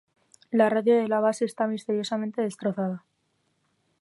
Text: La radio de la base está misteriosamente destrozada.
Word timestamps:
La 0.49 0.67
radio 0.67 0.95
de 0.97 1.07
la 1.07 1.19
base 1.19 1.45
está 1.45 1.67
misteriosamente 1.67 2.41
destrozada. 2.41 3.05